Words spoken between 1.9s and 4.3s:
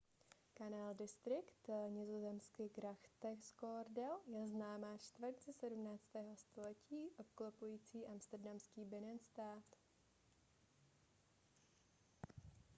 nizozemsky: grachtengordel